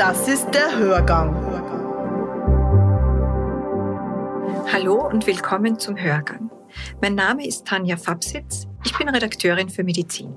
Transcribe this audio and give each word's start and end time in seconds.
Das 0.00 0.26
ist 0.28 0.48
der 0.54 0.78
Hörgang. 0.78 1.36
Hallo 4.72 5.06
und 5.06 5.26
willkommen 5.26 5.78
zum 5.78 5.94
Hörgang. 5.98 6.50
Mein 7.02 7.14
Name 7.14 7.46
ist 7.46 7.66
Tanja 7.66 7.98
Fabsitz. 7.98 8.66
Ich 8.82 8.96
bin 8.96 9.10
Redakteurin 9.10 9.68
für 9.68 9.84
Medizin. 9.84 10.36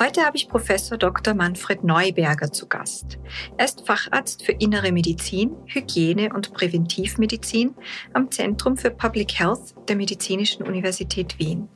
Heute 0.00 0.22
habe 0.24 0.36
ich 0.36 0.48
Professor 0.48 0.98
Dr. 0.98 1.34
Manfred 1.34 1.84
Neuberger 1.84 2.50
zu 2.50 2.66
Gast. 2.66 3.16
Er 3.58 3.64
ist 3.64 3.86
Facharzt 3.86 4.44
für 4.44 4.52
Innere 4.52 4.90
Medizin, 4.90 5.52
Hygiene 5.66 6.34
und 6.34 6.52
Präventivmedizin 6.52 7.76
am 8.12 8.32
Zentrum 8.32 8.76
für 8.76 8.90
Public 8.90 9.38
Health 9.38 9.76
der 9.86 9.94
Medizinischen 9.94 10.64
Universität 10.64 11.38
Wien. 11.38 11.68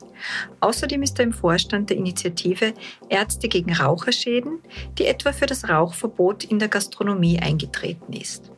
Außerdem 0.59 1.03
ist 1.03 1.19
er 1.19 1.25
im 1.25 1.33
Vorstand 1.33 1.89
der 1.89 1.97
Initiative 1.97 2.73
Ärzte 3.09 3.47
gegen 3.47 3.73
Raucherschäden, 3.73 4.59
die 4.97 5.05
etwa 5.05 5.31
für 5.33 5.45
das 5.45 5.69
Rauchverbot 5.69 6.43
in 6.43 6.59
der 6.59 6.67
Gastronomie 6.67 7.39
eingetreten 7.39 8.13
ist. 8.13 8.51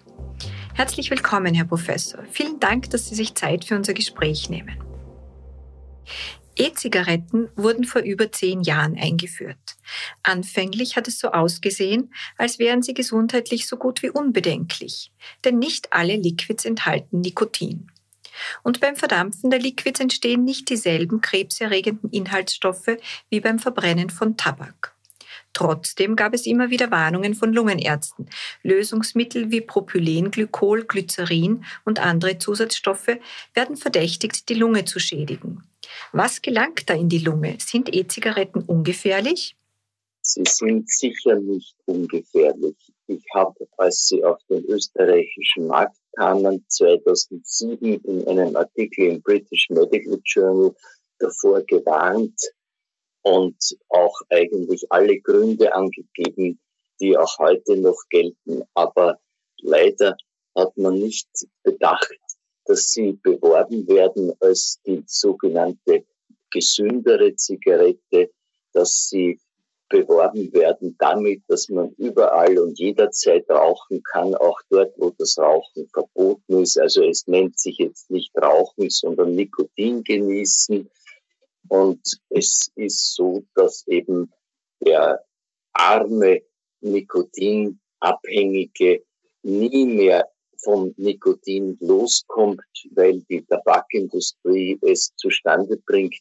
Herzlich 0.73 1.11
willkommen, 1.11 1.53
Herr 1.53 1.65
Professor. 1.65 2.23
Vielen 2.31 2.59
Dank, 2.59 2.89
dass 2.89 3.07
Sie 3.07 3.15
sich 3.15 3.35
Zeit 3.35 3.65
für 3.65 3.75
unser 3.75 3.93
Gespräch 3.93 4.49
nehmen. 4.49 4.83
E-Zigaretten 6.55 7.49
wurden 7.55 7.83
vor 7.83 8.01
über 8.01 8.31
zehn 8.31 8.61
Jahren 8.61 8.95
eingeführt. 8.95 9.57
Anfänglich 10.21 10.95
hat 10.95 11.07
es 11.07 11.19
so 11.19 11.29
ausgesehen, 11.29 12.13
als 12.37 12.59
wären 12.59 12.83
sie 12.83 12.93
gesundheitlich 12.93 13.67
so 13.67 13.77
gut 13.77 14.03
wie 14.03 14.09
unbedenklich, 14.09 15.11
denn 15.43 15.57
nicht 15.57 15.93
alle 15.93 16.15
Liquids 16.15 16.65
enthalten 16.65 17.21
Nikotin. 17.21 17.91
Und 18.63 18.79
beim 18.79 18.95
Verdampfen 18.95 19.49
der 19.49 19.59
Liquids 19.59 19.99
entstehen 19.99 20.43
nicht 20.43 20.69
dieselben 20.69 21.21
krebserregenden 21.21 22.09
Inhaltsstoffe 22.11 22.97
wie 23.29 23.39
beim 23.39 23.59
Verbrennen 23.59 24.09
von 24.09 24.37
Tabak. 24.37 24.93
Trotzdem 25.53 26.15
gab 26.15 26.33
es 26.33 26.47
immer 26.47 26.71
wieder 26.71 26.89
Warnungen 26.89 27.35
von 27.35 27.53
Lungenärzten. 27.53 28.27
Lösungsmittel 28.63 29.51
wie 29.51 29.61
Propylenglykol, 29.61 30.85
Glycerin 30.85 31.63
und 31.85 31.99
andere 31.99 32.39
Zusatzstoffe 32.39 33.19
werden 33.53 33.77
verdächtigt, 33.77 34.49
die 34.49 34.55
Lunge 34.55 34.85
zu 34.85 34.99
schädigen. 34.99 35.63
Was 36.11 36.41
gelangt 36.41 36.89
da 36.89 36.95
in 36.95 37.09
die 37.09 37.19
Lunge? 37.19 37.57
Sind 37.59 37.93
E-Zigaretten 37.93 38.63
ungefährlich? 38.63 39.55
Sie 40.21 40.43
sind 40.47 40.89
sicher 40.89 41.35
nicht 41.35 41.75
ungefährlich. 41.85 42.75
Ich 43.07 43.23
habe, 43.33 43.67
als 43.77 44.07
sie 44.07 44.23
auf 44.23 44.39
den 44.49 44.63
österreichischen 44.65 45.67
Markt 45.67 45.97
kamen, 46.15 46.65
2007 46.67 48.01
in 48.01 48.27
einem 48.27 48.55
Artikel 48.55 49.07
im 49.07 49.21
British 49.21 49.69
Medical 49.69 50.19
Journal 50.23 50.75
davor 51.19 51.61
gewarnt 51.63 52.39
und 53.23 53.57
auch 53.89 54.15
eigentlich 54.29 54.85
alle 54.89 55.19
Gründe 55.19 55.73
angegeben, 55.73 56.59
die 56.99 57.17
auch 57.17 57.37
heute 57.39 57.77
noch 57.77 58.01
gelten. 58.09 58.63
Aber 58.73 59.19
leider 59.61 60.15
hat 60.55 60.77
man 60.77 60.95
nicht 60.95 61.27
bedacht, 61.63 62.17
dass 62.65 62.91
sie 62.91 63.13
beworben 63.21 63.87
werden 63.87 64.33
als 64.39 64.79
die 64.85 65.03
sogenannte 65.05 66.05
gesündere 66.51 67.35
Zigarette, 67.35 68.31
dass 68.71 69.09
sie 69.09 69.39
beworben 69.93 70.51
werden 70.53 70.95
damit, 70.97 71.43
dass 71.47 71.69
man 71.69 71.93
überall 71.99 72.57
und 72.57 72.79
jederzeit 72.79 73.47
rauchen 73.47 74.01
kann, 74.01 74.33
auch 74.33 74.59
dort, 74.71 74.91
wo 74.97 75.11
das 75.11 75.37
Rauchen 75.37 75.87
verboten 75.93 76.63
ist. 76.63 76.79
Also 76.79 77.03
es 77.03 77.27
nennt 77.27 77.59
sich 77.59 77.77
jetzt 77.77 78.09
nicht 78.09 78.35
Rauchen, 78.35 78.89
sondern 78.89 79.35
Nikotin 79.35 80.03
genießen. 80.03 80.89
Und 81.69 82.01
es 82.29 82.71
ist 82.75 83.13
so, 83.13 83.43
dass 83.53 83.85
eben 83.87 84.33
der 84.83 85.23
arme 85.73 86.41
Nikotinabhängige 86.81 89.03
nie 89.43 89.85
mehr 89.85 90.27
vom 90.63 90.95
Nikotin 90.97 91.77
loskommt, 91.81 92.65
weil 92.95 93.21
die 93.29 93.45
Tabakindustrie 93.45 94.79
es 94.81 95.13
zustande 95.17 95.77
bringt, 95.85 96.17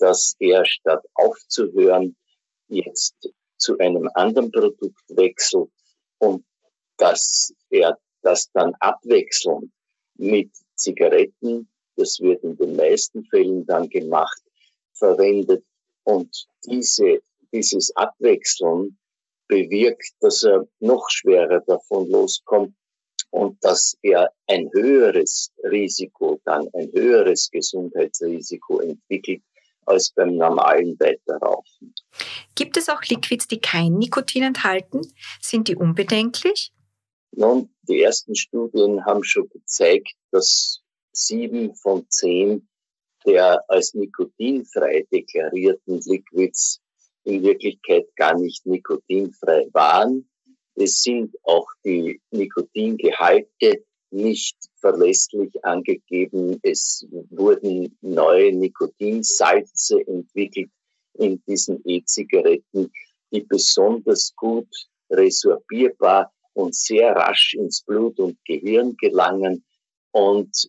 dass 0.00 0.34
er 0.40 0.64
statt 0.64 1.06
aufzuhören, 1.14 2.16
jetzt 2.74 3.14
zu 3.56 3.78
einem 3.78 4.08
anderen 4.14 4.50
Produkt 4.50 5.02
wechselt 5.08 5.70
und 6.18 6.44
dass 6.96 7.52
er 7.70 7.98
das 8.22 8.50
dann 8.52 8.74
abwechselnd 8.80 9.70
mit 10.16 10.50
Zigaretten, 10.74 11.68
das 11.96 12.18
wird 12.20 12.42
in 12.42 12.56
den 12.56 12.76
meisten 12.76 13.24
Fällen 13.26 13.64
dann 13.66 13.88
gemacht, 13.88 14.42
verwendet 14.94 15.64
und 16.04 16.46
diese, 16.66 17.20
dieses 17.52 17.94
Abwechseln 17.96 18.98
bewirkt, 19.48 20.10
dass 20.20 20.42
er 20.42 20.66
noch 20.80 21.08
schwerer 21.10 21.60
davon 21.60 22.08
loskommt 22.10 22.74
und 23.30 23.62
dass 23.62 23.96
er 24.02 24.32
ein 24.46 24.70
höheres 24.72 25.52
Risiko, 25.64 26.40
dann 26.44 26.68
ein 26.72 26.90
höheres 26.92 27.50
Gesundheitsrisiko 27.50 28.80
entwickelt 28.80 29.42
als 29.86 30.12
beim 30.12 30.36
normalen 30.36 30.98
Weiterrauchen. 30.98 31.94
Gibt 32.54 32.76
es 32.76 32.88
auch 32.88 33.02
Liquids, 33.02 33.48
die 33.48 33.60
kein 33.60 33.94
Nikotin 33.94 34.44
enthalten? 34.44 35.00
Sind 35.40 35.68
die 35.68 35.76
unbedenklich? 35.76 36.72
Nun, 37.32 37.70
die 37.82 38.02
ersten 38.02 38.34
Studien 38.36 39.04
haben 39.04 39.24
schon 39.24 39.48
gezeigt, 39.48 40.12
dass 40.30 40.82
sieben 41.12 41.74
von 41.74 42.08
zehn 42.08 42.68
der 43.26 43.64
als 43.68 43.94
nikotinfrei 43.94 45.06
deklarierten 45.10 46.00
Liquids 46.04 46.80
in 47.24 47.42
Wirklichkeit 47.42 48.04
gar 48.16 48.38
nicht 48.38 48.66
nikotinfrei 48.66 49.68
waren. 49.72 50.28
Es 50.74 51.02
sind 51.02 51.34
auch 51.42 51.66
die 51.84 52.20
Nikotingehalte 52.30 53.84
nicht 54.10 54.56
verlässlich 54.76 55.52
angegeben. 55.64 56.58
Es 56.62 57.06
wurden 57.30 57.96
neue 58.02 58.52
Nikotinsalze 58.52 60.06
entwickelt 60.06 60.70
in 61.14 61.42
diesen 61.46 61.80
E-Zigaretten, 61.84 62.92
die 63.30 63.40
besonders 63.40 64.34
gut 64.36 64.68
resorbierbar 65.10 66.32
und 66.54 66.74
sehr 66.74 67.14
rasch 67.14 67.54
ins 67.54 67.82
Blut 67.82 68.18
und 68.18 68.38
Gehirn 68.44 68.96
gelangen. 68.96 69.64
Und 70.12 70.68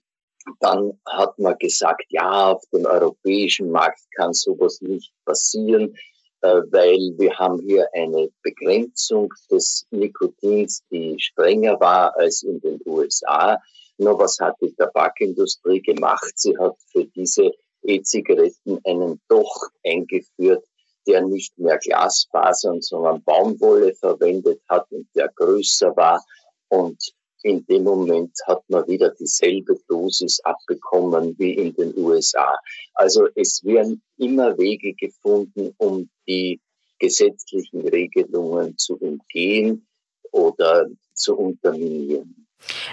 dann 0.60 1.00
hat 1.08 1.38
man 1.40 1.58
gesagt, 1.58 2.06
ja, 2.10 2.52
auf 2.52 2.64
dem 2.74 2.86
europäischen 2.86 3.72
Markt 3.72 4.02
kann 4.16 4.34
sowas 4.34 4.82
nicht 4.82 5.12
passieren. 5.26 5.96
Äh, 6.42 6.62
weil 6.72 7.14
wir 7.18 7.34
haben 7.40 7.60
hier 7.62 7.88
eine 7.94 8.30
Begrenzung 8.44 9.34
des 9.50 9.88
Nikotins, 9.90 10.84
die 10.92 11.16
strenger 11.20 11.80
war 11.80 12.16
als 12.18 12.44
in 12.44 12.60
den 12.60 12.80
USA. 12.86 13.60
Nur 13.98 14.20
was 14.20 14.40
hat 14.40 14.56
die 14.62 14.74
Tabakindustrie 14.76 15.82
gemacht? 15.82 16.34
Sie 16.36 16.56
hat 16.58 16.76
für 16.92 17.06
diese 17.06 17.52
E-Zigaretten 17.88 18.80
einen 18.86 19.22
Docht 19.28 19.72
eingeführt, 19.86 20.64
der 21.08 21.22
nicht 21.22 21.58
mehr 21.58 21.78
Glasfasern, 21.78 22.82
sondern 22.82 23.24
Baumwolle 23.24 23.94
verwendet 23.96 24.62
hat 24.70 24.92
und 24.92 25.08
der 25.16 25.30
größer 25.36 25.96
war 25.96 26.24
und 26.70 26.98
in 27.46 27.64
dem 27.68 27.84
Moment 27.84 28.36
hat 28.48 28.64
man 28.70 28.88
wieder 28.88 29.12
dieselbe 29.12 29.78
Dosis 29.88 30.40
abbekommen 30.40 31.36
wie 31.38 31.54
in 31.54 31.76
den 31.76 31.96
USA. 31.96 32.58
Also 32.96 33.28
es 33.36 33.64
werden 33.64 34.02
immer 34.18 34.58
Wege 34.58 34.96
gefunden, 34.96 35.72
um 35.78 36.10
die 36.28 36.60
gesetzlichen 36.98 37.88
Regelungen 37.88 38.76
zu 38.80 38.98
umgehen 38.98 39.86
oder 40.32 40.88
zu 41.14 41.38
unterminieren. 41.38 42.45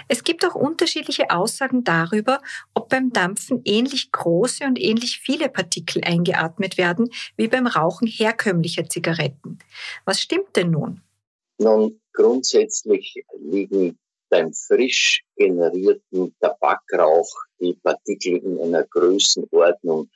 Es 0.07 0.23
gibt 0.23 0.45
auch 0.45 0.55
unterschiedliche 0.55 1.29
Aussagen 1.29 1.83
darüber, 1.83 2.41
ob 2.73 2.89
beim 2.89 3.11
Dampfen 3.11 3.61
ähnlich 3.65 4.11
große 4.11 4.63
und 4.65 4.79
ähnlich 4.79 5.19
viele 5.19 5.49
Partikel 5.49 6.03
eingeatmet 6.03 6.77
werden 6.77 7.09
wie 7.37 7.47
beim 7.47 7.67
Rauchen 7.67 8.07
herkömmlicher 8.07 8.87
Zigaretten. 8.87 9.59
Was 10.05 10.21
stimmt 10.21 10.55
denn 10.55 10.71
nun? 10.71 11.01
Nun, 11.57 11.99
grundsätzlich 12.13 13.23
liegen 13.39 13.97
beim 14.29 14.51
frisch 14.51 15.23
generierten 15.35 16.35
Tabakrauch 16.39 17.29
die 17.59 17.75
Partikel 17.75 18.37
in 18.37 18.59
einer 18.59 18.83
Größenordnung 18.83 20.09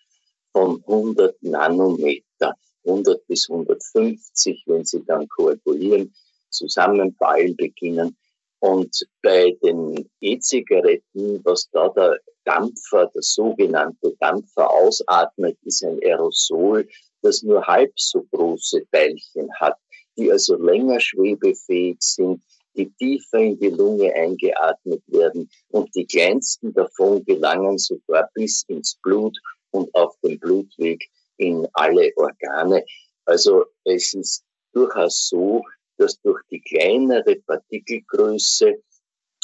von 0.51 0.83
100 0.88 1.42
Nanometer, 1.44 2.56
100 2.83 3.27
bis 3.27 3.48
150, 3.50 4.63
wenn 4.66 4.86
sie 4.86 5.04
dann 5.06 5.27
koagulieren, 5.27 6.13
zusammenfallen 6.50 7.56
beginnen. 7.56 8.18
Und 8.59 9.07
bei 9.21 9.56
den 9.63 10.09
E-Zigaretten, 10.19 11.42
was 11.44 11.69
da 11.71 11.89
der 11.89 12.19
Dampfer, 12.44 13.12
der 13.13 13.21
sogenannte 13.21 14.15
Dampfer 14.19 14.69
ausatmet, 14.69 15.57
ist 15.63 15.83
ein 15.83 16.00
Aerosol, 16.04 16.88
das 17.21 17.44
nur 17.44 17.65
halb 17.68 17.92
so 17.95 18.24
große 18.31 18.83
Teilchen 18.92 19.50
hat, 19.59 19.77
die 20.18 20.31
also 20.31 20.56
länger 20.56 21.00
schwebefähig 21.00 21.98
sind, 22.00 22.42
die 22.75 22.89
tiefer 22.94 23.39
in 23.39 23.59
die 23.59 23.69
Lunge 23.69 24.13
eingeatmet 24.13 25.01
werden 25.07 25.50
und 25.69 25.94
die 25.95 26.06
kleinsten 26.06 26.74
davon 26.74 27.24
gelangen 27.25 27.77
sogar 27.77 28.30
bis 28.33 28.63
ins 28.68 28.98
Blut 29.01 29.38
und 29.71 29.94
auf 29.94 30.15
dem 30.24 30.39
Blutweg 30.39 31.03
in 31.38 31.68
alle 31.74 32.12
Organe. 32.15 32.83
Also 33.25 33.65
es 33.83 34.13
ist 34.13 34.44
durchaus 34.74 35.27
so, 35.27 35.63
dass 35.98 36.20
durch 36.22 36.42
die 36.50 36.62
kleinere 36.62 37.36
Partikelgröße 37.36 38.82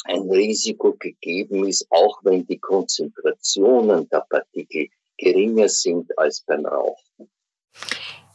ein 0.04 0.30
Risiko 0.30 0.94
gegeben 0.98 1.66
ist, 1.66 1.86
auch 1.90 2.20
wenn 2.24 2.46
die 2.46 2.58
Konzentrationen 2.58 4.08
der 4.08 4.24
Partikel 4.28 4.88
geringer 5.16 5.68
sind 5.68 6.16
als 6.18 6.42
beim 6.42 6.66
Rauchen. 6.66 7.30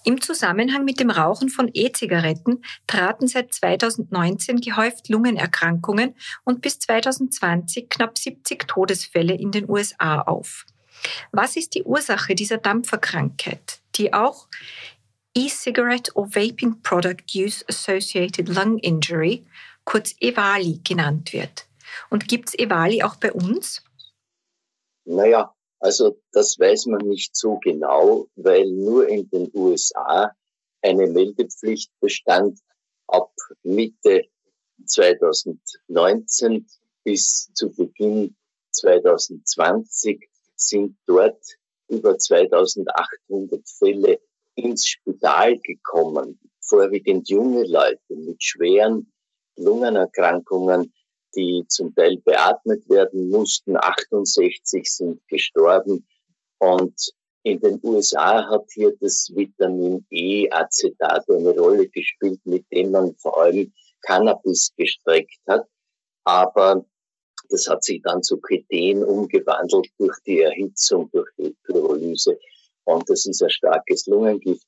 Im 0.06 0.22
Zusammenhang 0.22 0.86
mit 0.86 1.00
dem 1.00 1.10
Rauchen 1.10 1.50
von 1.50 1.70
E-Zigaretten 1.74 2.64
traten 2.88 3.28
seit 3.28 3.54
2019 3.54 4.62
gehäuft 4.62 5.10
Lungenerkrankungen 5.10 6.16
und 6.46 6.62
bis 6.62 6.80
2020 6.80 7.90
knapp 7.90 8.18
70 8.18 8.68
Todesfälle 8.68 9.34
in 9.34 9.52
den 9.52 9.70
USA 9.70 10.22
auf. 10.22 10.66
Was 11.32 11.58
ist 11.58 11.76
die 11.76 11.84
Ursache 11.84 12.34
dieser 12.34 12.58
Dampferkrankheit, 12.58 13.82
die 13.96 14.14
auch 14.14 14.48
E-Cigarette 15.40 16.10
or 16.16 16.26
Vaping 16.28 16.84
Product 16.84 17.34
Use 17.34 17.64
Associated 17.70 18.50
Lung 18.50 18.78
Injury, 18.80 19.46
kurz 19.86 20.14
EVALI 20.20 20.82
genannt 20.84 21.32
wird? 21.32 21.66
Und 22.10 22.28
gibt 22.28 22.50
es 22.50 22.60
EVALI 22.60 23.04
auch 23.04 23.16
bei 23.16 23.32
uns? 23.32 23.82
Naja, 25.06 25.56
also 25.80 26.20
das 26.34 26.60
weiß 26.60 26.88
man 26.88 27.08
nicht 27.08 27.38
so 27.38 27.58
genau, 27.58 28.28
weil 28.36 28.70
nur 28.70 29.08
in 29.08 29.30
den 29.30 29.50
USA 29.54 30.36
eine 30.82 31.08
Meldepflicht 31.08 31.90
bestand 32.02 32.60
ab 33.08 33.32
Mitte 33.64 34.26
2019 34.86 36.68
bis 37.06 37.50
zu 37.54 37.72
Beginn 37.72 38.36
2020 38.72 40.30
sind 40.58 40.98
dort 41.06 41.42
über 41.88 42.18
2800 42.18 43.70
Fälle 43.70 44.20
ins 44.64 44.88
Spital 44.88 45.58
gekommen, 45.60 46.40
vorwiegend 46.62 47.30
junge 47.30 47.66
Leute 47.66 48.16
mit 48.16 48.44
schweren 48.44 49.12
Lungenerkrankungen, 49.58 50.94
die 51.36 51.66
zum 51.68 51.94
Teil 51.96 52.18
beatmet 52.18 52.90
werden 52.90 53.30
mussten. 53.30 53.78
68 53.78 54.90
sind 54.90 55.28
gestorben. 55.28 56.08
Und 56.60 56.96
in 57.44 57.60
den 57.60 57.80
USA 57.84 58.50
hat 58.50 58.66
hier 58.74 58.96
das 59.00 59.32
Vitamin 59.34 60.06
E 60.10 60.50
Acetat 60.52 61.30
eine 61.30 61.58
Rolle 61.58 61.88
gespielt, 61.88 62.40
mit 62.46 62.66
dem 62.72 62.92
man 62.92 63.16
vor 63.16 63.42
allem 63.42 63.72
Cannabis 64.02 64.74
gestreckt 64.76 65.40
hat. 65.48 65.68
Aber 66.26 66.86
das 67.50 67.68
hat 67.68 67.84
sich 67.84 68.02
dann 68.04 68.22
zu 68.22 68.40
Keten 68.40 69.04
umgewandelt 69.04 69.88
durch 69.98 70.18
die 70.26 70.42
Erhitzung, 70.42 71.10
durch 71.12 71.30
die 71.38 71.56
Pyrolyse. 71.64 72.38
Und 72.90 73.10
das 73.10 73.26
ist 73.26 73.42
ein 73.44 73.50
starkes 73.50 74.08
Lungengift. 74.08 74.66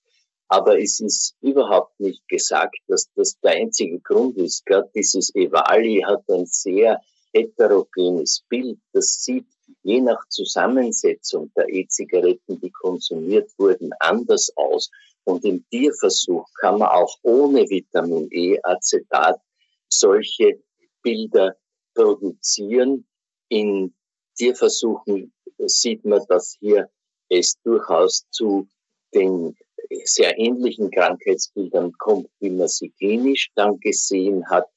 Aber 0.48 0.78
es 0.80 1.00
ist 1.00 1.36
überhaupt 1.42 2.00
nicht 2.00 2.28
gesagt, 2.28 2.78
dass 2.88 3.10
das 3.16 3.40
der 3.40 3.52
einzige 3.52 4.00
Grund 4.00 4.38
ist. 4.38 4.66
Gerade 4.66 4.90
dieses 4.94 5.34
Evali 5.34 6.04
hat 6.06 6.24
ein 6.30 6.46
sehr 6.46 7.02
heterogenes 7.34 8.44
Bild. 8.50 8.80
Das 8.94 9.24
sieht 9.24 9.48
je 9.84 10.02
nach 10.02 10.28
Zusammensetzung 10.28 11.52
der 11.56 11.70
E-Zigaretten, 11.70 12.60
die 12.60 12.70
konsumiert 12.70 13.50
wurden, 13.58 13.92
anders 14.00 14.52
aus. 14.56 14.92
Und 15.24 15.46
im 15.46 15.66
Tierversuch 15.70 16.46
kann 16.60 16.80
man 16.80 16.90
auch 16.90 17.16
ohne 17.24 17.70
Vitamin 17.70 18.28
E 18.32 18.60
Acetat 18.62 19.40
solche 19.88 20.62
Bilder 21.02 21.56
produzieren. 21.96 23.08
In 23.50 23.96
Tierversuchen 24.36 25.34
sieht 25.66 26.06
man, 26.06 26.22
dass 26.28 26.58
hier 26.60 26.90
es 27.32 27.56
durchaus 27.64 28.26
zu 28.30 28.68
den 29.14 29.56
sehr 30.04 30.38
ähnlichen 30.38 30.92
Krankheitsbildern 30.92 31.94
kommt, 31.98 32.30
wie 32.40 32.50
man 32.50 32.68
sie 32.68 32.90
klinisch 32.92 33.50
dann 33.56 33.80
gesehen 33.80 34.48
hat. 34.50 34.68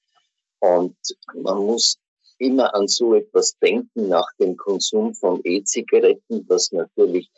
Und 0.60 0.96
man 1.34 1.58
muss 1.58 1.98
immer 2.38 2.74
an 2.74 2.88
so 2.88 3.14
etwas 3.14 3.56
denken 3.58 4.08
nach 4.08 4.26
dem 4.40 4.56
Konsum 4.56 5.14
von 5.14 5.40
E-Zigaretten, 5.44 6.44
was 6.48 6.72
natürlich 6.72 7.30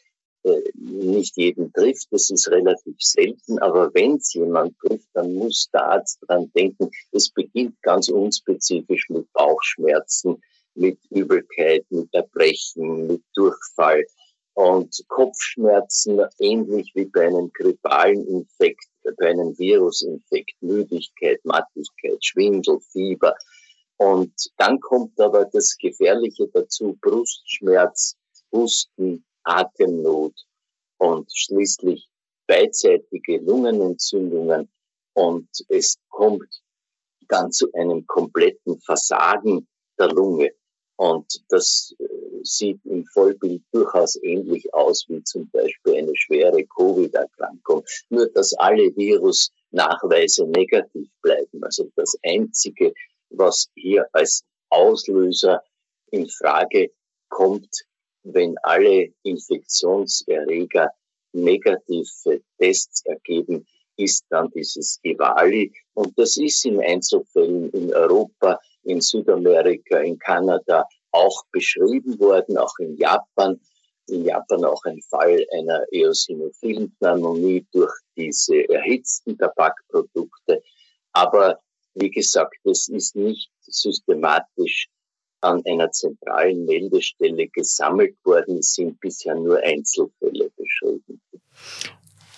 äh, 0.45 0.63
nicht 0.75 1.37
jeden 1.37 1.73
trifft. 1.73 2.09
Das 2.11 2.31
ist 2.31 2.49
relativ 2.51 2.97
selten. 2.99 3.59
Aber 3.59 3.93
wenn 3.95 4.17
es 4.17 4.33
jemand 4.35 4.79
trifft, 4.79 5.09
dann 5.15 5.35
muss 5.35 5.69
der 5.73 5.85
Arzt 5.85 6.19
dran 6.27 6.51
denken. 6.55 6.91
Es 7.13 7.31
beginnt 7.31 7.81
ganz 7.83 8.09
unspezifisch 8.09 9.09
mit 9.09 9.31
Bauchschmerzen, 9.33 10.41
mit 10.75 10.99
Übelkeit, 11.11 11.85
mit 11.91 12.13
Erbrechen, 12.13 13.07
mit 13.07 13.23
Durchfall 13.35 14.05
und 14.57 15.05
Kopfschmerzen, 15.09 16.19
ähnlich 16.39 16.91
wie 16.95 17.05
bei 17.05 17.27
einem 17.27 17.53
grippalen 17.53 18.27
Infekt, 18.27 18.87
bei 19.19 19.29
einem 19.29 19.57
Virusinfekt, 19.59 20.55
Müdigkeit, 20.61 21.45
Mattigkeit, 21.45 22.25
Schwindel, 22.25 22.81
Fieber. 22.91 23.37
Und 23.99 24.33
dann 24.57 24.81
kommt 24.81 25.21
aber 25.21 25.45
das 25.45 25.77
Gefährliche 25.79 26.49
dazu, 26.55 26.97
Brustschmerz, 27.03 28.17
Husten, 28.51 29.27
Atemnot 29.45 30.35
und 30.97 31.31
schließlich 31.35 32.09
beidseitige 32.47 33.37
Lungenentzündungen. 33.39 34.71
Und 35.13 35.51
es 35.69 35.99
kommt 36.09 36.63
dann 37.29 37.53
zu 37.53 37.71
einem 37.75 38.07
kompletten 38.07 38.81
Versagen 38.81 39.69
der 39.99 40.09
Lunge. 40.09 40.53
Und 40.97 41.43
das 41.51 41.95
äh, 41.99 42.05
sieht 42.43 42.81
im 42.85 43.05
Vollbild 43.07 43.63
durchaus 43.73 44.19
ähnlich 44.23 44.73
aus 44.73 45.05
wie 45.09 45.23
zum 45.25 45.49
Beispiel 45.51 45.97
eine 45.97 46.17
schwere 46.17 46.65
Covid-Erkrankung. 46.65 47.85
Nur, 48.09 48.29
dass 48.31 48.55
alle 48.55 48.95
Virusnachweise 48.97 50.47
negativ 50.47 51.09
bleiben. 51.23 51.63
Also 51.63 51.91
das 51.97 52.17
Einzige, 52.25 52.95
was 53.31 53.69
hier 53.75 54.07
als 54.13 54.43
Auslöser 54.71 55.63
in 56.11 56.29
Frage 56.29 56.91
kommt, 57.29 57.85
wenn 58.23 58.57
alle 58.63 59.13
Infektionserreger 59.23 60.91
negative 61.33 62.41
Tests 62.59 63.05
ergeben, 63.05 63.67
ist 63.97 64.25
dann 64.31 64.51
dieses 64.51 64.99
Ivali. 65.03 65.73
Und 65.95 66.19
das 66.19 66.37
ist 66.37 66.65
in 66.65 66.81
Einzelfällen 66.81 67.71
in 67.71 67.95
Europa, 67.95 68.59
in 68.87 69.01
Südamerika, 69.01 69.99
in 69.99 70.19
Kanada 70.19 70.87
auch 71.13 71.45
beschrieben 71.53 72.19
worden, 72.19 72.57
auch 72.57 72.77
in 72.79 72.97
Japan. 72.97 73.61
In 74.09 74.25
Japan 74.25 74.65
auch 74.65 74.83
ein 74.85 75.01
Fall 75.11 75.45
einer 75.59 75.85
eosinophilen 75.91 76.95
Pneumonie 76.97 77.67
durch 77.73 77.93
diese 78.17 78.69
erhitzten 78.69 79.37
Tabakprodukte. 79.37 80.63
Aber 81.13 81.59
wie 81.95 82.11
gesagt, 82.11 82.55
es 82.65 82.89
ist 82.89 83.17
nicht 83.17 83.51
systematisch 83.63 84.87
an 85.41 85.63
einer 85.67 85.91
zentralen 85.91 86.65
Meldestelle 86.67 87.49
gesammelt 87.49 88.17
worden. 88.25 88.59
Es 88.59 88.75
sind 88.75 89.01
bisher 89.01 89.35
nur 89.35 89.59
Einzelfälle 89.63 90.51
beschrieben. 90.57 91.21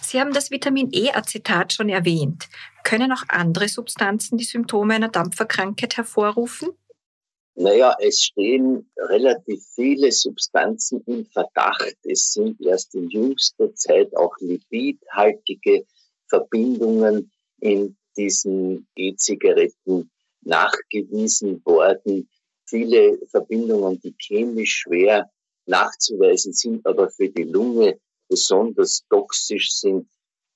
Sie 0.00 0.18
haben 0.18 0.32
das 0.32 0.50
Vitamin 0.50 0.88
E-Acetat 0.92 1.74
schon 1.74 1.90
erwähnt. 1.90 2.48
Können 2.88 3.12
auch 3.12 3.24
andere 3.28 3.68
Substanzen 3.68 4.38
die 4.38 4.44
Symptome 4.44 4.94
einer 4.94 5.10
Dampferkrankheit 5.10 5.98
hervorrufen? 5.98 6.70
Naja, 7.54 7.94
es 8.00 8.24
stehen 8.24 8.90
relativ 8.96 9.62
viele 9.74 10.10
Substanzen 10.10 11.02
im 11.04 11.26
Verdacht. 11.26 11.98
Es 12.02 12.32
sind 12.32 12.58
erst 12.62 12.94
in 12.94 13.10
jüngster 13.10 13.74
Zeit 13.74 14.16
auch 14.16 14.34
lipidhaltige 14.40 15.84
Verbindungen 16.30 17.30
in 17.60 17.98
diesen 18.16 18.88
E-Zigaretten 18.96 20.10
nachgewiesen 20.40 21.62
worden. 21.66 22.30
Viele 22.64 23.18
Verbindungen, 23.26 24.00
die 24.00 24.14
chemisch 24.18 24.84
schwer 24.84 25.30
nachzuweisen 25.66 26.54
sind, 26.54 26.86
aber 26.86 27.10
für 27.10 27.28
die 27.28 27.44
Lunge 27.44 28.00
besonders 28.30 29.04
toxisch 29.10 29.72
sind, 29.72 30.08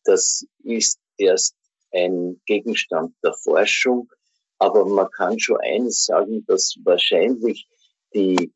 das 0.04 0.46
ist 0.62 0.98
erst 1.18 1.56
ein 1.92 2.40
Gegenstand 2.46 3.14
der 3.22 3.34
Forschung. 3.34 4.10
Aber 4.58 4.84
man 4.86 5.10
kann 5.10 5.38
schon 5.38 5.58
eines 5.60 6.04
sagen, 6.04 6.44
dass 6.46 6.76
wahrscheinlich 6.84 7.66
die 8.14 8.52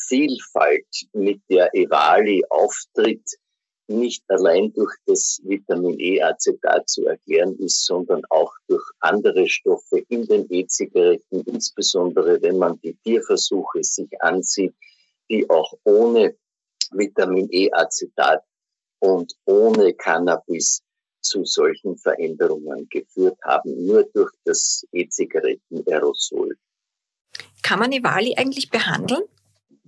Vielfalt, 0.00 0.86
mit 1.12 1.40
der 1.50 1.74
Evali 1.74 2.42
auftritt, 2.50 3.24
nicht 3.88 4.22
allein 4.28 4.72
durch 4.74 4.94
das 5.06 5.40
Vitamin 5.44 5.98
E-Acetat 5.98 6.88
zu 6.88 7.06
erklären 7.06 7.56
ist, 7.58 7.84
sondern 7.86 8.22
auch 8.28 8.52
durch 8.68 8.84
andere 9.00 9.48
Stoffe 9.48 10.04
in 10.08 10.26
den 10.26 10.46
E-Zigaretten, 10.50 11.40
insbesondere 11.46 12.40
wenn 12.42 12.58
man 12.58 12.78
die 12.80 12.94
Tierversuche 13.02 13.82
sich 13.82 14.10
ansieht, 14.20 14.74
die 15.30 15.48
auch 15.48 15.72
ohne 15.84 16.36
Vitamin 16.90 17.48
E-Acetat 17.50 18.42
und 19.00 19.34
ohne 19.46 19.94
Cannabis 19.94 20.82
zu 21.20 21.44
solchen 21.44 21.96
Veränderungen 21.98 22.88
geführt 22.88 23.38
haben, 23.44 23.86
nur 23.86 24.04
durch 24.14 24.32
das 24.44 24.84
E-Zigaretten-Aerosol. 24.92 26.56
Kann 27.62 27.78
man 27.80 27.92
Ivali 27.92 28.34
eigentlich 28.36 28.70
behandeln? 28.70 29.24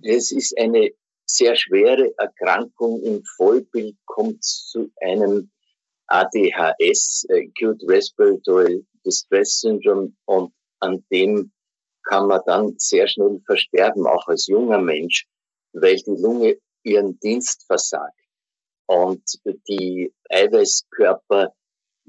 Es 0.03 0.31
ist 0.31 0.57
eine 0.57 0.91
sehr 1.25 1.55
schwere 1.55 2.13
Erkrankung. 2.17 3.01
Im 3.03 3.23
Vollbild 3.23 3.95
kommt 4.05 4.43
zu 4.43 4.91
einem 5.01 5.51
ADHS, 6.07 7.25
Acute 7.29 7.87
Respiratory 7.87 8.85
Distress 9.05 9.61
Syndrome, 9.61 10.13
und 10.25 10.53
an 10.79 11.03
dem 11.11 11.51
kann 12.03 12.27
man 12.27 12.41
dann 12.45 12.75
sehr 12.77 13.07
schnell 13.07 13.41
versterben, 13.45 14.05
auch 14.05 14.27
als 14.27 14.47
junger 14.47 14.79
Mensch, 14.79 15.27
weil 15.73 15.95
die 15.95 16.21
Lunge 16.21 16.57
ihren 16.83 17.19
Dienst 17.19 17.65
versagt 17.65 18.20
und 18.91 19.23
die 19.69 20.13
Eiweißkörper, 20.29 21.53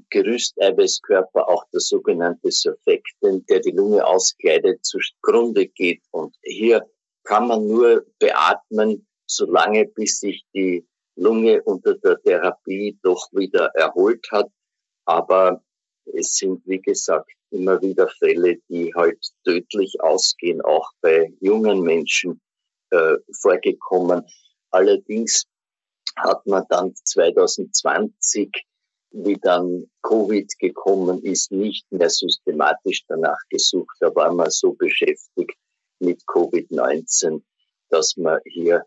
Gerüsteiweißkörper, 0.09 1.47
auch 1.47 1.63
der 1.71 1.79
sogenannte 1.79 2.51
Surfactant, 2.51 3.49
der 3.49 3.61
die 3.61 3.71
Lunge 3.71 4.05
auskleidet, 4.05 4.83
zugrunde 4.83 5.67
geht. 5.67 6.01
Und 6.11 6.35
hier 6.43 6.85
kann 7.23 7.47
man 7.47 7.65
nur 7.67 8.05
beatmen, 8.19 9.07
solange 9.27 9.85
bis 9.85 10.19
sich 10.19 10.43
die 10.53 10.85
Lunge 11.15 11.63
unter 11.63 11.95
der 11.95 12.21
Therapie 12.21 12.99
doch 13.01 13.29
wieder 13.31 13.71
erholt 13.75 14.27
hat. 14.31 14.49
Aber 15.05 15.63
es 16.13 16.35
sind, 16.35 16.61
wie 16.65 16.81
gesagt, 16.81 17.31
immer 17.51 17.81
wieder 17.81 18.09
Fälle, 18.19 18.57
die 18.67 18.93
halt 18.93 19.19
tödlich 19.45 19.95
ausgehen, 20.01 20.61
auch 20.61 20.89
bei 20.99 21.33
jungen 21.39 21.81
Menschen 21.81 22.41
äh, 22.89 23.15
vorgekommen. 23.41 24.25
Allerdings 24.71 25.45
hat 26.15 26.45
man 26.45 26.65
dann 26.69 26.93
2020, 26.95 28.51
wie 29.11 29.37
dann 29.41 29.89
Covid 30.01 30.51
gekommen 30.59 31.23
ist, 31.23 31.51
nicht 31.51 31.91
mehr 31.91 32.09
systematisch 32.09 33.03
danach 33.07 33.39
gesucht. 33.49 33.95
Da 33.99 34.13
war 34.15 34.33
man 34.33 34.49
so 34.49 34.73
beschäftigt 34.73 35.57
mit 35.99 36.21
Covid-19, 36.27 37.41
dass 37.89 38.17
man 38.17 38.39
hier 38.45 38.85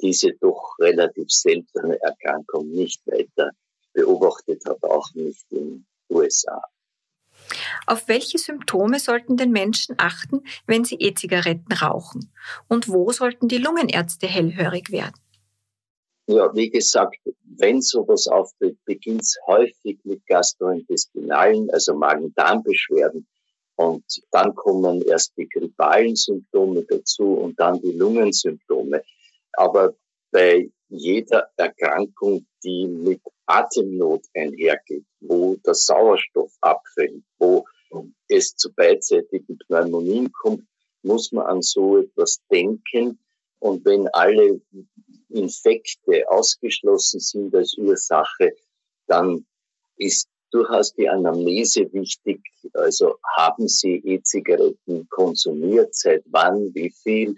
diese 0.00 0.32
doch 0.40 0.74
relativ 0.78 1.30
seltene 1.30 2.00
Erkrankung 2.00 2.68
nicht 2.68 3.00
weiter 3.06 3.50
beobachtet 3.92 4.62
hat, 4.66 4.82
auch 4.82 5.08
nicht 5.14 5.44
in 5.50 5.58
den 5.58 5.86
USA. 6.10 6.60
Auf 7.86 8.08
welche 8.08 8.38
Symptome 8.38 8.98
sollten 9.00 9.36
denn 9.36 9.50
Menschen 9.50 9.94
achten, 9.98 10.42
wenn 10.66 10.84
sie 10.84 10.96
E-Zigaretten 10.96 11.72
rauchen? 11.72 12.32
Und 12.68 12.88
wo 12.88 13.10
sollten 13.10 13.48
die 13.48 13.58
Lungenärzte 13.58 14.26
hellhörig 14.26 14.90
werden? 14.90 15.14
Ja, 16.26 16.54
wie 16.54 16.70
gesagt, 16.70 17.18
wenn 17.42 17.82
sowas 17.82 18.28
auftritt, 18.28 18.78
beginnt 18.84 19.22
es 19.22 19.36
häufig 19.46 19.98
mit 20.04 20.24
gastrointestinalen, 20.26 21.70
also 21.70 21.94
Magen-Darm-Beschwerden. 21.94 23.26
Und 23.74 24.04
dann 24.30 24.54
kommen 24.54 25.02
erst 25.02 25.36
die 25.36 25.48
grippalen 25.48 26.14
Symptome 26.14 26.84
dazu 26.84 27.34
und 27.34 27.58
dann 27.58 27.80
die 27.80 27.92
Lungensymptome. 27.92 29.02
Aber 29.54 29.94
bei 30.30 30.70
jeder 30.88 31.50
Erkrankung, 31.56 32.46
die 32.62 32.86
mit 32.86 33.20
Atemnot 33.46 34.22
einhergeht, 34.34 35.04
wo 35.20 35.56
der 35.66 35.74
Sauerstoff 35.74 36.52
abfällt, 36.60 37.22
wo 37.38 37.64
es 38.28 38.54
zu 38.54 38.72
beidseitigen 38.72 39.58
Pneumonien 39.58 40.30
kommt, 40.32 40.64
muss 41.02 41.32
man 41.32 41.46
an 41.46 41.62
so 41.62 41.98
etwas 41.98 42.40
denken. 42.50 43.18
Und 43.58 43.84
wenn 43.84 44.08
alle 44.08 44.60
Infekte 45.34 46.28
ausgeschlossen 46.28 47.20
sind 47.20 47.54
als 47.54 47.76
Ursache, 47.76 48.52
dann 49.06 49.46
ist 49.96 50.28
durchaus 50.50 50.94
die 50.94 51.08
Anamnese 51.08 51.92
wichtig. 51.92 52.40
Also 52.74 53.16
haben 53.36 53.68
Sie 53.68 54.02
E-Zigaretten 54.04 55.08
konsumiert? 55.08 55.94
Seit 55.94 56.22
wann? 56.26 56.74
Wie 56.74 56.90
viel? 56.90 57.36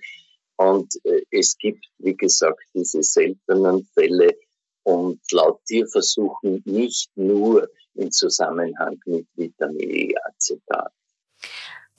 Und 0.56 0.94
äh, 1.04 1.22
es 1.30 1.56
gibt, 1.58 1.84
wie 1.98 2.16
gesagt, 2.16 2.62
diese 2.74 3.02
seltenen 3.02 3.84
Fälle 3.94 4.36
und 4.84 5.20
laut 5.32 5.64
Tierversuchen 5.66 6.62
nicht 6.64 7.10
nur 7.16 7.68
im 7.94 8.10
Zusammenhang 8.10 9.00
mit 9.06 9.26
Vitamin 9.34 9.90
E-Acetat. 9.90 10.92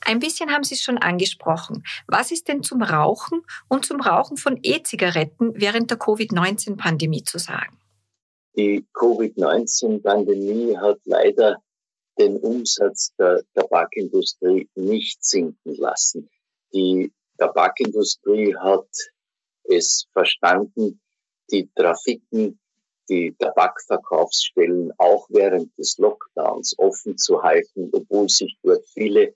Ein 0.05 0.19
bisschen 0.19 0.51
haben 0.51 0.63
Sie 0.63 0.75
es 0.75 0.81
schon 0.81 0.99
angesprochen. 0.99 1.83
Was 2.07 2.31
ist 2.31 2.47
denn 2.47 2.61
zum 2.61 2.83
Rauchen 2.83 3.41
und 3.67 3.85
zum 3.85 4.01
Rauchen 4.01 4.37
von 4.37 4.59
E-Zigaretten 4.61 5.59
während 5.59 5.89
der 5.89 5.97
Covid-19-Pandemie 5.97 7.23
zu 7.23 7.39
sagen? 7.39 7.79
Die 8.55 8.85
Covid-19-Pandemie 8.93 10.77
hat 10.77 10.99
leider 11.05 11.57
den 12.19 12.37
Umsatz 12.37 13.13
der 13.17 13.41
Tabakindustrie 13.55 14.69
nicht 14.75 15.25
sinken 15.25 15.75
lassen. 15.75 16.29
Die 16.71 17.11
Tabakindustrie 17.39 18.55
hat 18.55 18.87
es 19.63 20.07
verstanden, 20.13 21.01
die 21.51 21.67
Trafiken, 21.75 22.59
die 23.09 23.35
Tabakverkaufsstellen 23.39 24.93
auch 24.99 25.27
während 25.29 25.75
des 25.79 25.97
Lockdowns 25.97 26.75
offen 26.77 27.17
zu 27.17 27.41
halten, 27.41 27.89
obwohl 27.91 28.29
sich 28.29 28.55
dort 28.63 28.85
viele 28.93 29.35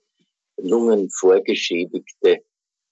Lungenvorgeschädigte 0.62 2.42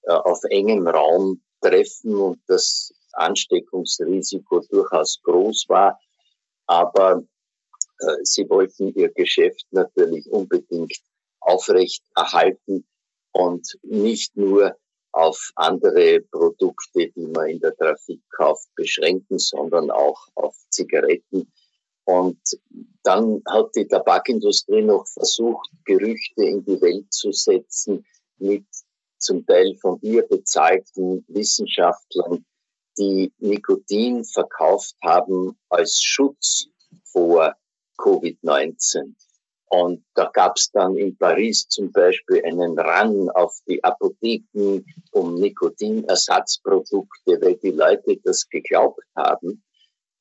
äh, 0.03 0.13
auf 0.13 0.41
engem 0.45 0.87
Raum 0.87 1.43
treffen 1.61 2.15
und 2.15 2.41
das 2.47 2.93
Ansteckungsrisiko 3.13 4.61
durchaus 4.71 5.21
groß 5.23 5.67
war. 5.69 5.99
Aber 6.67 7.25
äh, 8.01 8.17
sie 8.23 8.49
wollten 8.49 8.93
ihr 8.95 9.11
Geschäft 9.11 9.67
natürlich 9.71 10.31
unbedingt 10.31 10.99
aufrecht 11.41 12.05
erhalten 12.15 12.87
und 13.33 13.79
nicht 13.83 14.37
nur 14.37 14.77
auf 15.13 15.51
andere 15.57 16.21
Produkte, 16.21 17.11
die 17.11 17.27
man 17.27 17.49
in 17.49 17.61
der 17.61 17.75
Trafik 17.77 18.21
kauft, 18.31 18.69
beschränken, 18.75 19.39
sondern 19.39 19.91
auch 19.91 20.29
auf 20.35 20.55
Zigaretten. 20.69 21.51
Und 22.09 22.41
dann 23.03 23.43
hat 23.47 23.77
die 23.77 23.87
Tabakindustrie 23.87 24.81
noch 24.81 25.07
versucht, 25.07 25.69
Gerüchte 25.85 26.43
in 26.43 26.65
die 26.65 26.81
Welt 26.81 27.13
zu 27.13 27.33
setzen 27.33 28.07
mit 28.39 28.65
zum 29.19 29.45
Teil 29.45 29.77
von 29.77 29.99
ihr 30.01 30.27
bezahlten 30.27 31.23
Wissenschaftlern, 31.29 32.47
die 32.97 33.31
Nikotin 33.41 34.25
verkauft 34.25 34.95
haben 35.05 35.59
als 35.69 36.03
Schutz 36.03 36.69
vor 37.05 37.55
Covid-19. 37.99 39.15
Und 39.67 40.03
da 40.15 40.31
gab 40.33 40.57
es 40.57 40.71
dann 40.71 40.97
in 40.97 41.15
Paris 41.15 41.69
zum 41.69 41.93
Beispiel 41.93 42.43
einen 42.43 42.79
Run 42.79 43.29
auf 43.29 43.55
die 43.67 43.85
Apotheken 43.85 44.83
um 45.11 45.35
Nikotinersatzprodukte, 45.35 47.39
weil 47.43 47.57
die 47.57 47.73
Leute 47.73 48.17
das 48.25 48.49
geglaubt 48.49 49.05
haben. 49.15 49.63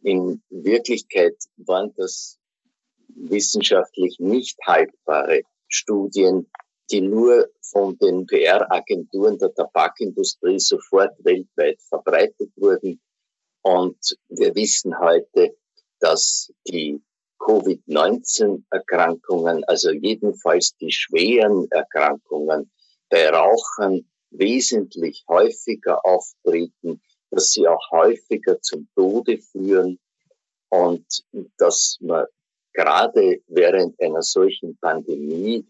In 0.02 0.42
Wirklichkeit 0.50 1.36
waren 1.58 1.94
das 1.98 2.40
wissenschaftlich 3.08 4.18
nicht 4.20 4.58
haltbare 4.66 5.42
Studien, 5.68 6.50
die 6.92 7.02
nur 7.02 7.50
von 7.62 7.98
den 7.98 8.26
PR-Agenturen 8.28 9.38
der 9.38 9.54
Tabakindustrie 9.54 10.60
sofort 10.60 11.14
weltweit 11.24 11.82
verbreitet 11.82 12.52
wurden. 12.56 13.02
Und 13.62 13.98
wir 14.30 14.56
wissen 14.56 14.98
heute, 14.98 15.58
dass 16.00 16.50
die 16.68 17.02
Covid-19-Erkrankungen, 17.40 19.64
also 19.66 19.92
jedenfalls 19.92 20.76
die 20.78 20.92
schweren 20.92 21.70
Erkrankungen 21.72 22.72
bei 23.10 23.30
Rauchern 23.30 24.08
wesentlich 24.32 25.24
häufiger 25.28 26.04
auftreten, 26.06 27.02
dass 27.32 27.52
sie 27.52 27.68
auch 27.68 27.92
häufiger 27.92 28.62
zum 28.62 28.88
Tode 28.96 29.38
führen 29.38 30.00
und 30.70 31.06
dass 31.58 31.98
man 32.02 32.26
gerade 32.74 33.42
während 33.48 34.00
einer 34.00 34.22
solchen 34.22 34.78
Pandemie 34.78 35.66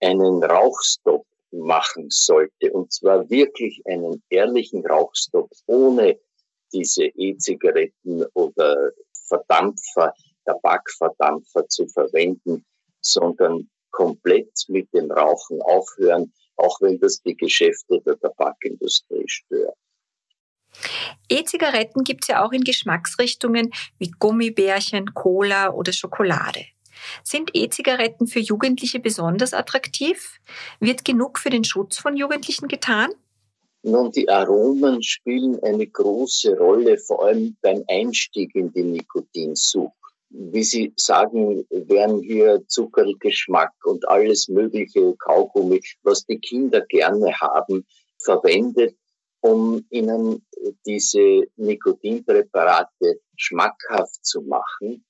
einen 0.00 0.42
Rauchstopp 0.42 1.26
machen 1.50 2.06
sollte. 2.10 2.72
Und 2.72 2.92
zwar 2.92 3.28
wirklich 3.30 3.82
einen 3.86 4.22
ehrlichen 4.30 4.86
Rauchstopp 4.86 5.50
ohne 5.66 6.18
diese 6.72 7.04
E-Zigaretten 7.04 8.24
oder 8.34 8.92
Verdampfer, 9.28 10.14
Tabakverdampfer 10.44 11.68
zu 11.68 11.86
verwenden, 11.88 12.64
sondern 13.00 13.68
komplett 13.90 14.52
mit 14.68 14.92
dem 14.92 15.10
Rauchen 15.10 15.60
aufhören, 15.62 16.32
auch 16.56 16.80
wenn 16.80 16.98
das 17.00 17.20
die 17.22 17.36
Geschäfte 17.36 18.00
der 18.00 18.18
Tabakindustrie 18.18 19.24
stört. 19.26 19.76
E-Zigaretten 21.28 22.04
gibt 22.04 22.24
es 22.24 22.28
ja 22.28 22.44
auch 22.44 22.52
in 22.52 22.62
Geschmacksrichtungen 22.62 23.72
wie 23.98 24.10
Gummibärchen, 24.18 25.14
Cola 25.14 25.70
oder 25.70 25.92
Schokolade. 25.92 26.64
Sind 27.22 27.50
E-Zigaretten 27.54 28.26
für 28.26 28.40
Jugendliche 28.40 29.00
besonders 29.00 29.52
attraktiv? 29.52 30.40
Wird 30.80 31.04
genug 31.04 31.38
für 31.38 31.50
den 31.50 31.64
Schutz 31.64 31.98
von 31.98 32.16
Jugendlichen 32.16 32.68
getan? 32.68 33.10
Nun, 33.82 34.10
die 34.10 34.28
Aromen 34.28 35.02
spielen 35.02 35.62
eine 35.62 35.86
große 35.86 36.56
Rolle, 36.56 36.98
vor 36.98 37.24
allem 37.24 37.56
beim 37.62 37.84
Einstieg 37.88 38.54
in 38.54 38.72
die 38.72 38.82
Nikotinsucht. 38.82 39.94
Wie 40.30 40.64
Sie 40.64 40.92
sagen, 40.96 41.64
werden 41.70 42.20
hier 42.20 42.66
Zuckergeschmack 42.66 43.72
und 43.84 44.08
alles 44.08 44.48
mögliche 44.48 45.14
Kaugummi, 45.16 45.80
was 46.02 46.26
die 46.26 46.38
Kinder 46.38 46.80
gerne 46.80 47.32
haben, 47.40 47.86
verwendet, 48.18 48.96
um 49.46 49.84
ihnen 49.90 50.44
diese 50.84 51.44
Nikotinpräparate 51.56 53.20
schmackhaft 53.36 54.24
zu 54.24 54.42
machen. 54.42 55.04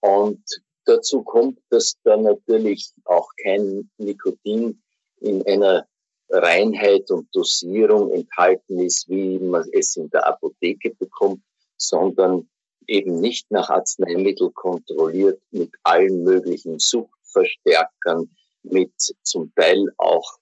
Und 0.00 0.42
dazu 0.86 1.22
kommt, 1.22 1.58
dass 1.68 1.96
da 2.04 2.16
natürlich 2.16 2.90
auch 3.04 3.28
kein 3.42 3.90
Nikotin 3.98 4.82
in 5.20 5.46
einer 5.46 5.86
Reinheit 6.30 7.10
und 7.10 7.28
Dosierung 7.34 8.10
enthalten 8.12 8.80
ist, 8.80 9.08
wie 9.08 9.38
man 9.38 9.64
es 9.72 9.96
in 9.96 10.08
der 10.10 10.26
Apotheke 10.26 10.94
bekommt, 10.94 11.42
sondern 11.76 12.48
eben 12.86 13.20
nicht 13.20 13.50
nach 13.50 13.68
Arzneimittel 13.68 14.50
kontrolliert 14.52 15.40
mit 15.50 15.70
allen 15.82 16.22
möglichen 16.22 16.78
Suchtverstärkern, 16.78 18.30
mit 18.62 18.92
zum 19.22 19.52
Teil 19.54 19.86
auch 19.98 20.38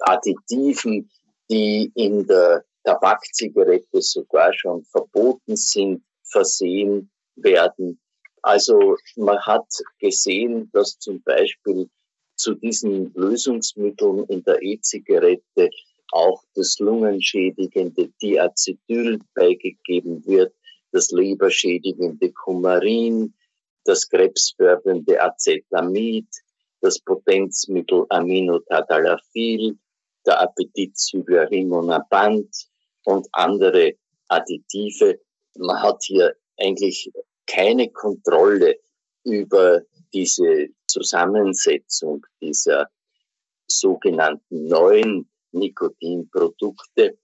Additiven, 0.00 1.10
die 1.50 1.90
in 1.94 2.26
der 2.26 2.64
Tabakzigarette 2.84 4.00
sogar 4.02 4.52
schon 4.54 4.84
verboten 4.84 5.56
sind, 5.56 6.02
versehen 6.24 7.10
werden. 7.36 8.00
Also 8.42 8.96
man 9.16 9.38
hat 9.40 9.66
gesehen, 9.98 10.70
dass 10.72 10.98
zum 10.98 11.22
Beispiel 11.22 11.88
zu 12.36 12.54
diesen 12.54 13.12
Lösungsmitteln 13.14 14.24
in 14.28 14.42
der 14.44 14.62
E-Zigarette 14.62 15.68
auch 16.12 16.42
das 16.54 16.78
lungenschädigende 16.78 18.08
Diacetyl 18.22 19.20
beigegeben 19.34 20.24
wird, 20.26 20.54
das 20.92 21.10
leberschädigende 21.10 22.32
Kumarin, 22.32 23.34
das 23.84 24.08
krebsfördernde 24.08 25.22
Acetamid, 25.22 26.26
das 26.80 26.98
Potenzmittel 26.98 28.06
Aminotadalafil, 28.08 29.78
der 30.26 30.40
Appetitzügler 30.40 31.50
Rimonabant 31.50 32.69
und 33.10 33.28
andere 33.32 33.94
Additive. 34.28 35.20
Man 35.56 35.82
hat 35.82 36.02
hier 36.04 36.34
eigentlich 36.58 37.10
keine 37.46 37.90
Kontrolle 37.90 38.76
über 39.24 39.82
diese 40.12 40.68
Zusammensetzung 40.86 42.24
dieser 42.40 42.88
sogenannten 43.66 44.66
neuen 44.68 45.28
Nikotinprodukte. 45.52 47.18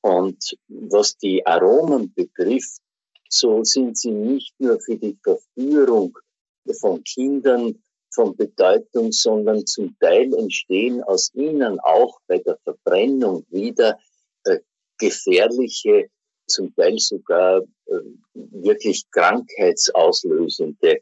Und 0.00 0.56
was 0.68 1.16
die 1.18 1.44
Aromen 1.46 2.12
betrifft, 2.14 2.80
so 3.28 3.62
sind 3.64 3.96
sie 3.96 4.10
nicht 4.10 4.54
nur 4.58 4.80
für 4.80 4.96
die 4.96 5.18
Verführung 5.22 6.18
von 6.80 7.02
Kindern 7.04 7.82
von 8.14 8.36
Bedeutung, 8.36 9.10
sondern 9.10 9.66
zum 9.66 9.96
Teil 9.98 10.34
entstehen 10.34 11.02
aus 11.02 11.30
ihnen 11.34 11.80
auch 11.80 12.20
bei 12.26 12.38
der 12.38 12.58
Verbrennung 12.58 13.46
wieder 13.48 13.98
äh, 14.44 14.58
gefährliche, 15.02 16.08
zum 16.46 16.74
Teil 16.76 16.98
sogar 16.98 17.62
äh, 17.86 17.94
wirklich 18.34 19.04
krankheitsauslösende 19.10 21.00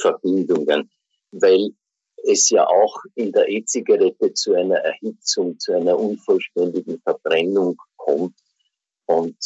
Verbindungen, 0.00 0.90
weil 1.30 1.70
es 2.24 2.50
ja 2.50 2.66
auch 2.66 2.96
in 3.14 3.30
der 3.32 3.48
E-Zigarette 3.48 4.32
zu 4.34 4.54
einer 4.54 4.78
Erhitzung, 4.78 5.58
zu 5.58 5.72
einer 5.72 5.98
unvollständigen 5.98 7.00
Verbrennung 7.02 7.76
kommt. 7.96 8.34
Und 9.06 9.36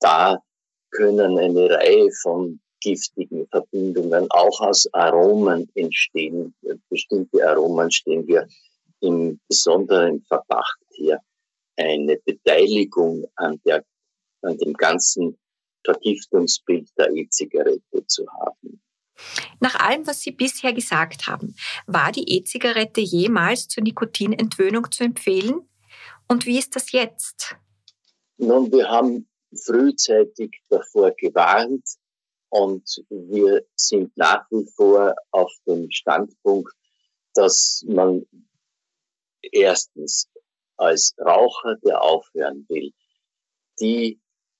da 0.00 0.38
können 0.90 1.38
eine 1.38 1.70
Reihe 1.70 2.10
von 2.22 2.60
giftigen 2.80 3.46
Verbindungen 3.48 4.26
auch 4.30 4.60
aus 4.60 4.86
Aromen 4.92 5.70
entstehen. 5.74 6.54
Bestimmte 6.90 7.48
Aromen 7.48 7.90
stehen 7.90 8.26
wir 8.26 8.46
im 9.00 9.40
besonderen 9.48 10.22
Verdacht 10.28 10.78
hier, 10.90 11.20
eine 11.76 12.16
Beteiligung 12.24 13.26
an, 13.36 13.60
der, 13.64 13.84
an 14.42 14.56
dem 14.58 14.74
ganzen 14.74 15.38
Vergiftungsbild 15.84 16.90
der 16.98 17.10
E-Zigarette 17.12 18.06
zu 18.06 18.26
haben. 18.28 18.82
Nach 19.60 19.74
allem, 19.76 20.06
was 20.06 20.20
Sie 20.20 20.32
bisher 20.32 20.72
gesagt 20.72 21.26
haben, 21.26 21.54
war 21.86 22.12
die 22.12 22.36
E-Zigarette 22.36 23.00
jemals 23.00 23.68
zur 23.68 23.82
Nikotinentwöhnung 23.82 24.90
zu 24.90 25.04
empfehlen? 25.04 25.68
Und 26.28 26.44
wie 26.44 26.58
ist 26.58 26.76
das 26.76 26.92
jetzt? 26.92 27.56
Nun, 28.36 28.70
wir 28.72 28.88
haben 28.88 29.28
frühzeitig 29.64 30.60
davor 30.68 31.12
gewarnt 31.12 31.84
und 32.50 32.84
wir 33.08 33.64
sind 33.74 34.14
nach 34.16 34.44
wie 34.50 34.66
vor 34.76 35.14
auf 35.30 35.52
dem 35.66 35.90
Standpunkt, 35.90 36.72
dass 37.34 37.84
man 37.86 38.26
erstens 39.40 40.28
als 40.76 41.14
Raucher, 41.18 41.76
der 41.84 42.02
aufhören 42.02 42.66
will, 42.68 42.92
die 43.80 44.18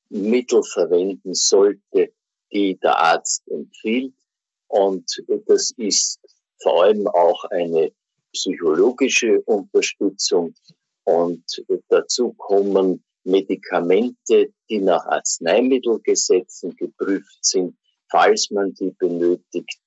Mittel 0.09 0.63
verwenden 0.63 1.35
sollte, 1.35 2.13
die 2.53 2.79
der 2.79 2.99
Arzt 2.99 3.47
empfiehlt 3.49 4.15
und 4.69 5.23
das 5.47 5.73
ist 5.77 6.21
vor 6.63 6.85
allem 6.85 7.07
auch 7.09 7.45
eine 7.51 7.93
psychologische 8.33 9.41
Unterstützung. 9.43 10.55
Und 11.05 11.45
dazu 11.89 12.33
kommen 12.35 13.05
Medikamente, 13.25 14.53
die 14.69 14.81
nach 14.81 15.05
Arzneimittelgesetzen 15.07 16.77
geprüft 16.77 17.39
sind, 17.45 17.77
falls 18.11 18.51
man 18.51 18.75
die 18.75 18.91
benötigt. 18.91 19.79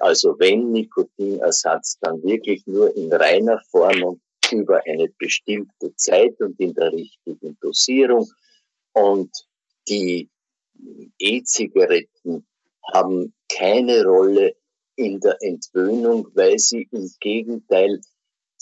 Also 0.00 0.38
wenn 0.38 0.72
Nikotinersatz, 0.72 1.98
dann 2.00 2.22
wirklich 2.22 2.66
nur 2.66 2.94
in 2.96 3.12
reiner 3.12 3.60
Form 3.70 4.02
und 4.02 4.20
über 4.52 4.82
eine 4.86 5.08
bestimmte 5.18 5.94
Zeit 5.96 6.40
und 6.40 6.58
in 6.60 6.74
der 6.74 6.92
richtigen 6.92 7.58
Dosierung. 7.60 8.28
Und 8.92 9.30
die 9.88 10.30
E-Zigaretten 11.18 12.46
haben 12.92 13.34
keine 13.48 14.04
Rolle 14.04 14.56
in 14.96 15.20
der 15.20 15.36
Entwöhnung, 15.40 16.28
weil 16.34 16.58
sie 16.58 16.88
im 16.90 17.10
Gegenteil 17.20 18.00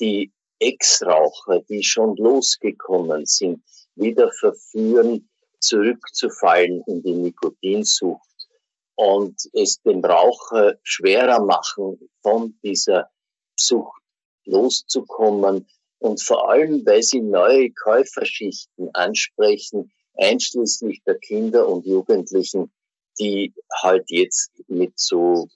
die 0.00 0.32
Ex-Raucher, 0.58 1.60
die 1.68 1.82
schon 1.82 2.16
losgekommen 2.16 3.26
sind, 3.26 3.62
wieder 3.94 4.30
verführen, 4.32 5.28
zurückzufallen 5.60 6.82
in 6.86 7.02
die 7.02 7.14
Nikotinsucht 7.14 8.48
und 8.96 9.40
es 9.52 9.80
dem 9.82 10.04
Raucher 10.04 10.74
schwerer 10.82 11.44
machen, 11.44 12.10
von 12.22 12.58
dieser 12.62 13.10
Sucht 13.56 14.03
loszukommen. 14.46 15.66
Und 15.98 16.22
vor 16.22 16.50
allem, 16.50 16.84
weil 16.84 17.02
sie 17.02 17.20
neue 17.20 17.70
Käuferschichten 17.70 18.90
ansprechen, 18.92 19.92
einschließlich 20.14 21.02
der 21.06 21.18
Kinder 21.18 21.68
und 21.68 21.86
Jugendlichen, 21.86 22.72
die 23.18 23.54
halt 23.82 24.04
jetzt 24.10 24.50
mit 24.68 24.92
so 24.96 25.48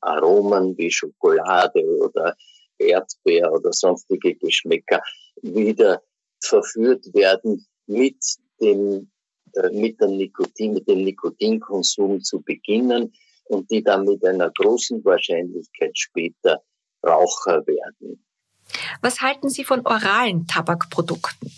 Aromen 0.00 0.76
wie 0.76 0.90
Schokolade 0.90 1.84
oder 1.98 2.36
Erdbeer 2.78 3.52
oder 3.52 3.72
sonstige 3.72 4.34
Geschmäcker 4.34 5.02
wieder 5.40 6.02
verführt 6.40 7.06
werden, 7.14 7.66
mit 7.86 8.18
dem, 8.60 9.10
äh, 9.54 9.70
mit 9.70 10.00
dem 10.00 10.16
Nikotin, 10.16 10.74
mit 10.74 10.88
dem 10.88 11.04
Nikotinkonsum 11.04 12.20
zu 12.22 12.42
beginnen 12.42 13.12
und 13.44 13.70
die 13.70 13.82
dann 13.82 14.04
mit 14.04 14.24
einer 14.24 14.50
großen 14.50 15.04
Wahrscheinlichkeit 15.04 15.96
später 15.96 16.62
Raucher 17.04 17.66
werden. 17.66 18.24
Was 19.02 19.20
halten 19.20 19.48
Sie 19.48 19.64
von 19.64 19.84
oralen 19.84 20.46
Tabakprodukten? 20.46 21.50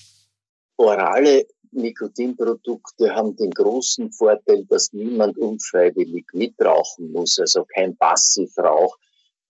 Orale 0.78 1.46
Nikotinprodukte 1.72 3.14
haben 3.14 3.36
den 3.36 3.50
großen 3.50 4.12
Vorteil, 4.12 4.64
dass 4.64 4.94
niemand 4.94 5.36
unfreiwillig 5.36 6.24
mitrauchen 6.32 7.12
muss, 7.12 7.38
also 7.38 7.66
kein 7.66 7.96
Passivrauch. 7.98 8.96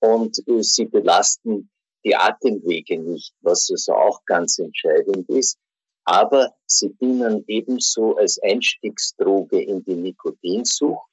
Und 0.01 0.37
äh, 0.49 0.63
sie 0.63 0.87
belasten 0.87 1.71
die 2.05 2.17
Atemwege 2.17 2.99
nicht, 2.99 3.33
was 3.43 3.71
also 3.71 3.93
auch 3.95 4.25
ganz 4.25 4.59
entscheidend 4.59 5.29
ist. 5.29 5.57
Aber 6.05 6.53
sie 6.67 6.93
dienen 7.01 7.45
ebenso 7.47 8.17
als 8.17 8.41
Einstiegsdroge 8.43 9.63
in 9.63 9.85
die 9.85 9.95
Nikotinsucht. 9.95 11.09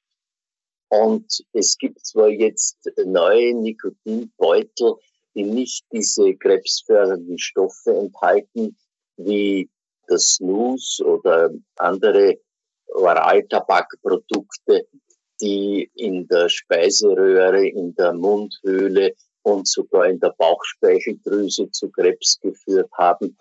Und 0.90 1.46
es 1.54 1.78
gibt 1.78 2.06
zwar 2.06 2.30
jetzt 2.30 2.90
neue 3.06 3.54
Nikotinbeutel, 3.54 4.96
die 5.36 5.44
nicht 5.44 5.86
diese 5.92 6.36
krebsfördernden 6.36 7.38
Stoffe 7.38 7.96
enthalten, 7.96 8.78
wie 9.18 9.70
das 10.08 10.36
Snus 10.36 11.02
oder 11.04 11.52
andere 11.76 12.40
Oraltabakprodukte, 12.88 14.88
die 15.40 15.90
in 15.96 16.28
der 16.28 16.50
Speiseröhre, 16.50 17.68
in 17.68 17.96
der 17.96 18.14
Mundhöhle 18.14 19.14
und 19.44 19.68
sogar 19.68 20.08
in 20.08 20.20
der 20.20 20.34
Bauchspeicheldrüse 20.38 21.72
zu 21.72 21.90
Krebs 21.90 22.40
geführt 22.42 22.92
haben. 22.98 23.38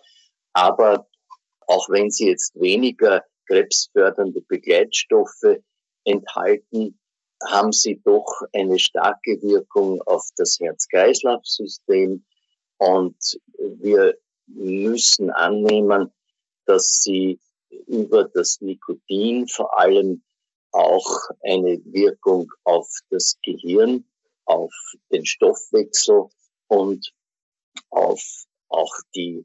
Aber 0.53 1.07
auch 1.67 1.89
wenn 1.91 2.11
sie 2.11 2.29
jetzt 2.29 2.59
weniger 2.61 3.23
krebsfördernde 3.47 4.41
Begleitstoffe 4.43 5.59
enthalten, 6.05 7.00
haben 7.47 7.73
sie 7.73 8.01
doch 8.05 8.43
eine 8.53 8.79
starke 8.79 9.41
Wirkung 9.43 10.01
auf 10.03 10.29
das 10.37 10.59
Herz-Kreislauf-System. 10.61 12.25
Und 12.79 13.41
wir 13.59 14.17
müssen 14.47 15.31
annehmen, 15.31 16.13
dass 16.67 17.01
sie 17.03 17.39
über 17.87 18.25
das 18.25 18.61
Nikotin 18.61 19.49
vor 19.49 19.79
allem 19.79 20.23
auch 20.73 21.31
eine 21.43 21.81
Wirkung 21.85 22.51
auf 22.65 22.89
das 23.11 23.37
Gehirn 23.43 24.05
auf 24.45 24.73
den 25.13 25.25
Stoffwechsel 25.25 26.27
und 26.69 27.13
auf 27.91 28.23
auch 28.69 28.95
die 29.15 29.45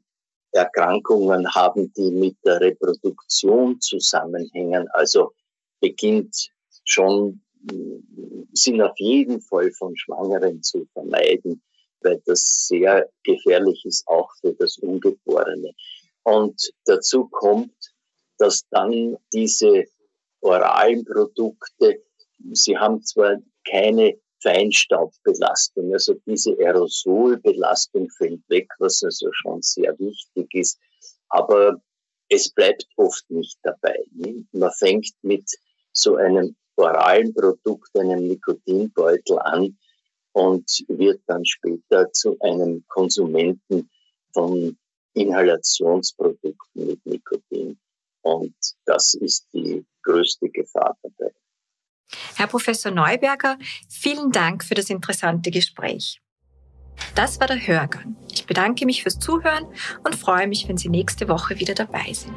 Erkrankungen 0.52 1.52
haben, 1.54 1.92
die 1.94 2.10
mit 2.10 2.36
der 2.44 2.60
Reproduktion 2.60 3.80
zusammenhängen. 3.80 4.88
Also 4.92 5.32
beginnt 5.80 6.50
schon, 6.84 7.42
sind 8.52 8.80
auf 8.80 8.98
jeden 8.98 9.40
Fall 9.40 9.70
von 9.72 9.96
Schwangeren 9.96 10.62
zu 10.62 10.86
vermeiden, 10.92 11.62
weil 12.00 12.20
das 12.26 12.66
sehr 12.68 13.08
gefährlich 13.24 13.82
ist, 13.84 14.06
auch 14.06 14.30
für 14.40 14.54
das 14.54 14.78
Ungeborene. 14.78 15.72
Und 16.22 16.60
dazu 16.84 17.28
kommt, 17.28 17.74
dass 18.38 18.66
dann 18.70 19.16
diese 19.32 19.84
oralen 20.40 21.04
Produkte, 21.04 22.02
sie 22.52 22.76
haben 22.76 23.02
zwar 23.02 23.36
keine 23.68 24.18
Feinstaubbelastung, 24.42 25.92
also 25.92 26.14
diese 26.26 26.56
Aerosolbelastung 26.58 28.08
fällt 28.10 28.42
weg, 28.48 28.68
was 28.78 29.02
also 29.02 29.28
schon 29.32 29.62
sehr 29.62 29.98
wichtig 29.98 30.48
ist, 30.52 30.78
aber 31.28 31.80
es 32.28 32.50
bleibt 32.50 32.86
oft 32.96 33.24
nicht 33.30 33.58
dabei. 33.62 33.96
Man 34.52 34.72
fängt 34.72 35.10
mit 35.22 35.48
so 35.92 36.16
einem 36.16 36.56
oralen 36.76 37.34
Produkt, 37.34 37.96
einem 37.98 38.26
Nikotinbeutel 38.26 39.38
an 39.38 39.76
und 40.32 40.84
wird 40.88 41.20
dann 41.26 41.44
später 41.44 42.12
zu 42.12 42.36
einem 42.40 42.84
Konsumenten 42.88 43.88
von 44.32 44.76
Inhalationsprodukten 45.14 46.86
mit 46.86 47.04
Nikotin. 47.06 47.78
Und 48.22 48.54
das 48.84 49.14
ist 49.14 49.46
die 49.52 49.84
größte 50.02 50.48
Gefahr 50.50 50.96
dabei. 51.02 51.32
Herr 52.36 52.46
Professor 52.46 52.92
Neuberger, 52.92 53.58
vielen 53.88 54.30
Dank 54.30 54.62
für 54.62 54.74
das 54.74 54.90
interessante 54.90 55.50
Gespräch. 55.50 56.20
Das 57.14 57.40
war 57.40 57.46
der 57.46 57.66
Hörgang. 57.66 58.16
Ich 58.30 58.46
bedanke 58.46 58.84
mich 58.84 59.02
fürs 59.02 59.18
Zuhören 59.18 59.66
und 60.04 60.14
freue 60.16 60.46
mich, 60.46 60.68
wenn 60.68 60.76
Sie 60.76 60.88
nächste 60.88 61.28
Woche 61.28 61.58
wieder 61.58 61.74
dabei 61.74 62.12
sind. 62.12 62.36